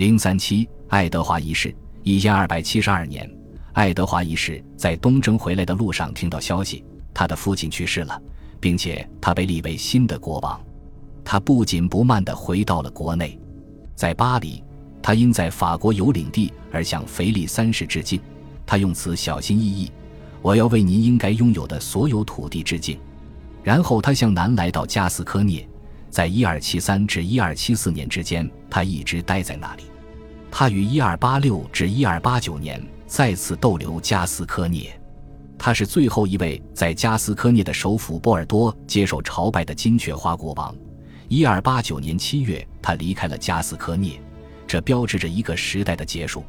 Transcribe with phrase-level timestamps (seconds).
[0.00, 3.30] 零三七，爱德华一世，一千二百七十二年，
[3.74, 8.18] 爱德华一世在东征回来的路上听到消息，他的父亲去世了，
[8.58, 10.58] 并且他被立为新的国王。
[11.22, 13.38] 他不紧不慢地回到了国内，
[13.94, 14.64] 在巴黎，
[15.02, 18.18] 他因在法国有领地而向腓力三世致敬。
[18.64, 19.92] 他用词小心翼翼
[20.40, 22.98] ：“我要为您应该拥有的所有土地致敬。”
[23.62, 25.68] 然后他向南来到加斯科涅，
[26.08, 29.82] 在一二七三至一二七四年之间，他一直待在那里。
[30.50, 34.94] 他于一二八六至一二八九年再次逗留加斯科涅。
[35.56, 40.74] 他是最后一位在加斯科涅的首府波尔多接受朝拜的金雀花国王。
[41.28, 44.20] 一二八九年七月，他离开了加斯科涅，
[44.66, 46.42] 这标志着一个时代的结束。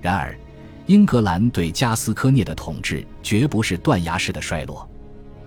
[0.00, 0.38] 然而，
[0.86, 4.88] 英格兰对加斯科涅的统治绝不是断崖式的衰落。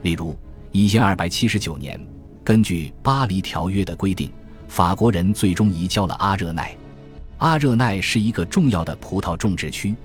[0.02, 0.38] 例如，
[0.72, 2.00] 一千二百七十九年，
[2.44, 4.32] 根据巴黎条约的规定，
[4.68, 6.76] 法国人最终移交了阿热奈。
[7.38, 9.96] 阿热奈是一个重要的葡萄种植区，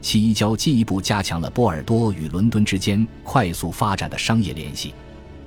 [0.00, 4.94] 其移交进一步加强了波尔多与伦敦之间快速发展的商业联系。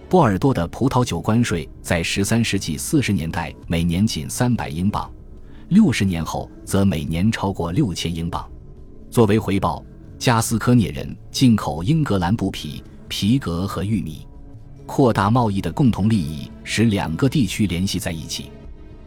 [0.08, 5.12] 波尔多的葡萄酒关税在十三世纪四十年代每年仅三百英镑，
[5.70, 8.48] 六十年后则每年超过六千英镑。
[9.10, 9.84] 作为回报，
[10.20, 14.28] 加斯科涅人进口英格兰布匹、皮革和玉米。
[14.86, 18.52] 扩大贸易的共同利益使两个地区联系在一起。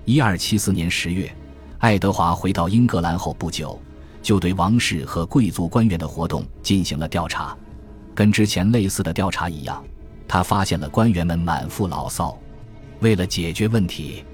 [0.06, 1.30] 一二七四年十月，
[1.84, 3.78] 爱德华回到英格兰后不久，
[4.22, 7.54] 就对王室和贵族官员的活动进行了调查。
[8.14, 9.84] 跟之前类似的调查一样。
[10.26, 12.38] 他发现了官员们满腹牢骚，
[13.00, 14.24] 为了解决问题，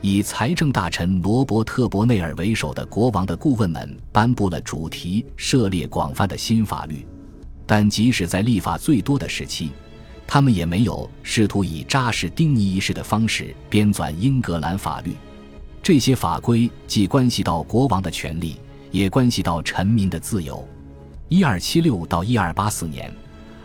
[0.00, 7.06] 以财政大臣罗伯特·伯内尔为首的国王的顾问们颁布了主题涉猎广泛的新法律。
[7.64, 9.70] 但即使在立法最多的时期，
[10.26, 15.14] 他们也没有试图以扎实丁尼一式的方式编纂英格兰法律。
[15.82, 18.56] 这些法规既关系到国王的权利，
[18.90, 20.66] 也关系到臣民的自由。
[21.28, 23.12] 一二七六到一二八四年。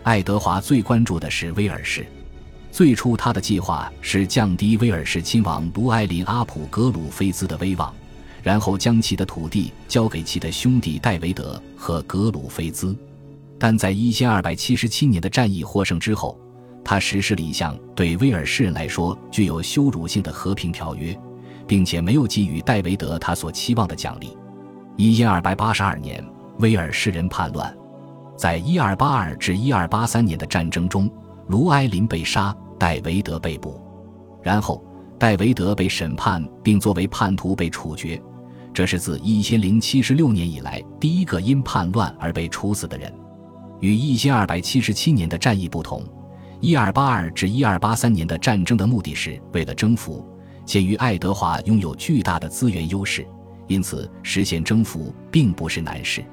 [0.03, 2.05] 爱德华最关注的是威尔士。
[2.71, 7.93] 最初，他的计划是降低威尔士亲王卢埃林阿普格鲁菲兹的威望，
[8.42, 12.93] 然后将其的土地交给其的兄弟戴维德和格鲁菲兹。
[13.58, 16.37] 但在一千二百七十七年的战役获胜之后，
[16.83, 21.17] 他实施了一项对威尔士人来说具有羞辱性的和平条约，
[21.67, 24.37] 并且没有给予戴维德他所期望的奖励。
[24.97, 26.23] 一千二百八十二年，
[26.59, 27.75] 威尔士人叛乱。
[28.35, 31.09] 在1282至1283年的战争中，
[31.47, 33.81] 卢埃林被杀，戴维德被捕，
[34.41, 34.83] 然后
[35.17, 38.21] 戴维德被审判并作为叛徒被处决。
[38.73, 43.13] 这是自1076年以来第一个因叛乱而被处死的人。
[43.81, 46.03] 与1277年的战役不同
[46.61, 50.27] ，1282至1283年的战争的目的是为了征服。
[50.65, 53.25] 鉴于爱德华拥有巨大的资源优势，
[53.67, 56.23] 因此实现征服并不是难事。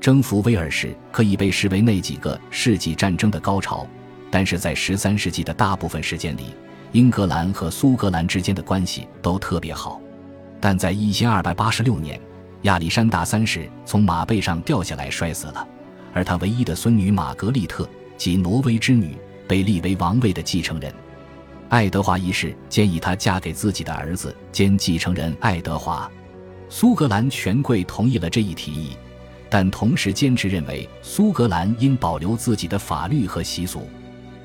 [0.00, 3.86] 征服威尔士可以被视为那几个世纪战争的高潮，
[4.30, 6.54] 但是在十三世纪的大部分时间里，
[6.92, 10.00] 英格兰和苏格兰之间的关系都特别好。
[10.60, 12.20] 但在一千二百八十六年，
[12.62, 15.66] 亚历山大三世从马背上掉下来摔死了，
[16.12, 19.16] 而他唯一的孙女玛格丽特及挪威之女
[19.48, 20.92] 被立为王位的继承人。
[21.68, 26.10] 爱德华一世建议她嫁给自己的儿子兼继承人爱德华，
[26.68, 28.96] 苏格兰权贵同意了这一提议。
[29.50, 33.88] 但同时坚持认为苏格兰应保留自己的法律和习俗。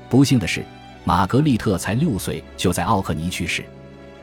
[0.08, 0.64] 不幸的是，
[1.04, 3.64] 玛格丽特才六岁就在奥克尼去世。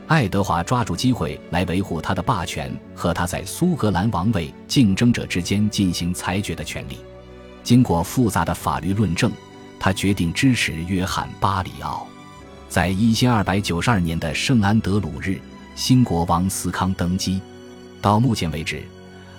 [0.08, 7.00] 爱德华抓住机会来维护他的霸权和他在苏格兰王位竞争者之间进行裁决的权利。
[7.64, 9.30] 经过复杂的法律论证，
[9.78, 12.08] 他决定支持约翰·巴里奥。
[12.70, 15.40] 在一千二百九十二年的圣安德鲁日，
[15.74, 17.40] 新国王斯康登基。
[18.02, 18.84] 到目前为止。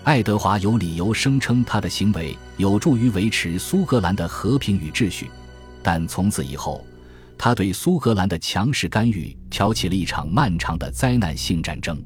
[0.04, 5.30] 爱德华有理由声称他的行为有助于维持苏格兰的和平与秩序，
[5.82, 6.82] 但从此以后，
[7.36, 12.02] 他对苏格兰的强势干预挑起了一场漫长的灾难性战争。